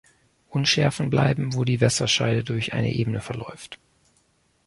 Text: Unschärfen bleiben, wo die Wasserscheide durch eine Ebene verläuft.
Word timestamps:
Unschärfen 0.49 1.11
bleiben, 1.11 1.53
wo 1.53 1.63
die 1.63 1.79
Wasserscheide 1.79 2.43
durch 2.43 2.73
eine 2.73 2.91
Ebene 2.91 3.21
verläuft. 3.21 3.77